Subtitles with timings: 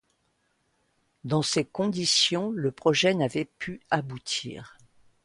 [1.25, 4.79] Dans ces conditions, le projet n'avait pu aboutir.